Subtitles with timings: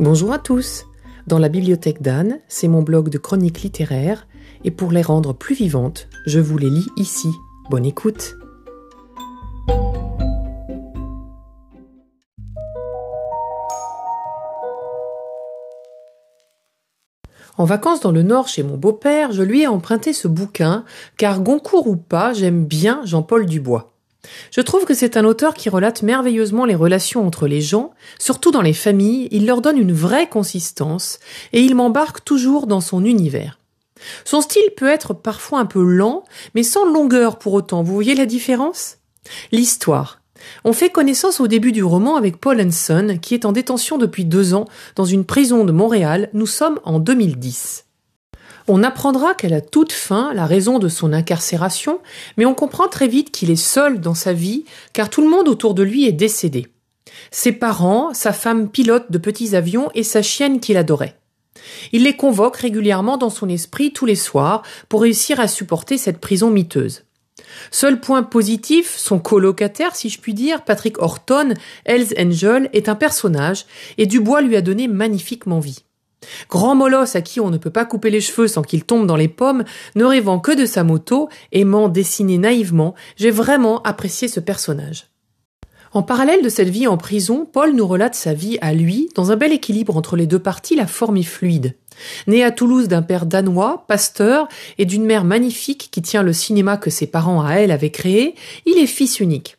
[0.00, 0.86] Bonjour à tous.
[1.26, 4.28] Dans la bibliothèque d'Anne, c'est mon blog de chroniques littéraires,
[4.62, 7.28] et pour les rendre plus vivantes, je vous les lis ici.
[7.68, 8.36] Bonne écoute.
[17.56, 20.84] En vacances dans le Nord chez mon beau-père, je lui ai emprunté ce bouquin,
[21.16, 23.97] car Goncourt ou pas, j'aime bien Jean-Paul Dubois.
[24.50, 28.50] Je trouve que c'est un auteur qui relate merveilleusement les relations entre les gens, surtout
[28.50, 31.18] dans les familles, il leur donne une vraie consistance,
[31.52, 33.58] et il m'embarque toujours dans son univers.
[34.24, 37.82] Son style peut être parfois un peu lent, mais sans longueur pour autant.
[37.82, 38.98] Vous voyez la différence?
[39.52, 40.20] L'histoire.
[40.64, 44.24] On fait connaissance au début du roman avec Paul Hanson, qui est en détention depuis
[44.24, 46.30] deux ans dans une prison de Montréal.
[46.32, 47.87] Nous sommes en 2010.
[48.70, 52.00] On apprendra qu'elle a toute fin la raison de son incarcération,
[52.36, 55.48] mais on comprend très vite qu'il est seul dans sa vie, car tout le monde
[55.48, 56.66] autour de lui est décédé.
[57.30, 61.16] Ses parents, sa femme pilote de petits avions et sa chienne qu'il adorait.
[61.92, 66.18] Il les convoque régulièrement dans son esprit tous les soirs pour réussir à supporter cette
[66.18, 67.04] prison miteuse.
[67.70, 71.54] Seul point positif, son colocataire, si je puis dire, Patrick Horton,
[71.86, 73.64] Hells Angel, est un personnage,
[73.96, 75.84] et Dubois lui a donné magnifiquement vie.
[76.48, 79.16] Grand molosse à qui on ne peut pas couper les cheveux sans qu'il tombe dans
[79.16, 84.40] les pommes, ne rêvant que de sa moto, aimant dessiner naïvement, j'ai vraiment apprécié ce
[84.40, 85.06] personnage.
[85.92, 89.32] En parallèle de cette vie en prison, Paul nous relate sa vie à lui, dans
[89.32, 91.76] un bel équilibre entre les deux parties, la forme est fluide.
[92.26, 96.76] Né à Toulouse d'un père danois, pasteur, et d'une mère magnifique qui tient le cinéma
[96.76, 98.34] que ses parents à elle avaient créé,
[98.66, 99.57] il est fils unique.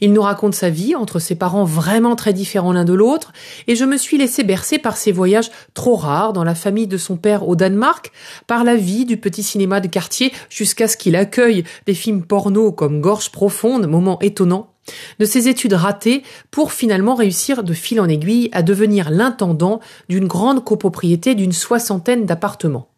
[0.00, 3.32] Il nous raconte sa vie entre ses parents vraiment très différents l'un de l'autre,
[3.66, 6.96] et je me suis laissé bercer par ses voyages trop rares dans la famille de
[6.96, 8.12] son père au Danemark,
[8.46, 12.72] par la vie du petit cinéma de quartier jusqu'à ce qu'il accueille des films porno
[12.72, 14.70] comme Gorge profonde, moment étonnant,
[15.18, 20.26] de ses études ratées pour finalement réussir de fil en aiguille à devenir l'intendant d'une
[20.26, 22.88] grande copropriété d'une soixantaine d'appartements.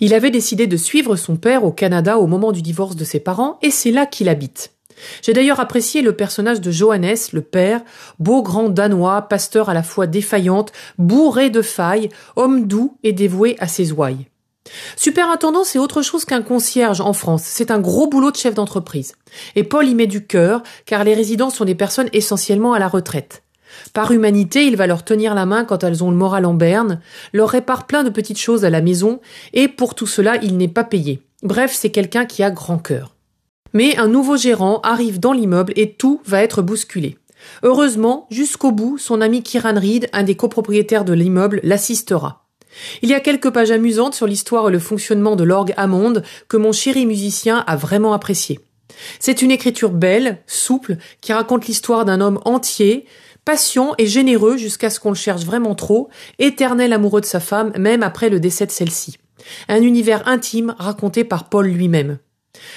[0.00, 3.20] Il avait décidé de suivre son père au Canada au moment du divorce de ses
[3.20, 4.72] parents et c'est là qu'il habite.
[5.22, 7.82] J'ai d'ailleurs apprécié le personnage de Johannes, le père,
[8.18, 13.56] beau grand danois, pasteur à la fois défaillante, bourré de failles, homme doux et dévoué
[13.60, 14.26] à ses ouailles.
[14.96, 17.42] Superintendant, c'est autre chose qu'un concierge en France.
[17.44, 19.14] C'est un gros boulot de chef d'entreprise.
[19.56, 22.88] Et Paul y met du cœur, car les résidents sont des personnes essentiellement à la
[22.88, 23.42] retraite.
[23.92, 27.00] Par humanité, il va leur tenir la main quand elles ont le moral en berne,
[27.32, 29.20] leur répare plein de petites choses à la maison,
[29.52, 31.22] et pour tout cela, il n'est pas payé.
[31.42, 33.14] Bref, c'est quelqu'un qui a grand cœur.
[33.72, 37.18] Mais un nouveau gérant arrive dans l'immeuble et tout va être bousculé.
[37.62, 42.44] Heureusement, jusqu'au bout, son ami Kiran Reed, un des copropriétaires de l'immeuble, l'assistera.
[43.02, 46.56] Il y a quelques pages amusantes sur l'histoire et le fonctionnement de l'orgue Hammond que
[46.56, 48.60] mon chéri musicien a vraiment apprécié.
[49.20, 53.06] C'est une écriture belle, souple, qui raconte l'histoire d'un homme entier,
[53.48, 57.72] patient et généreux jusqu'à ce qu'on le cherche vraiment trop, éternel amoureux de sa femme
[57.78, 59.16] même après le décès de celle-ci.
[59.70, 62.18] Un univers intime raconté par Paul lui-même.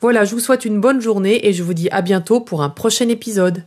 [0.00, 2.68] Voilà, je vous souhaite une bonne journée et je vous dis à bientôt pour un
[2.68, 3.64] prochain épisode.